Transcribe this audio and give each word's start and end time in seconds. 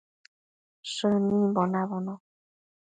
Shënimbo 0.93 1.61
nabono 1.73 2.13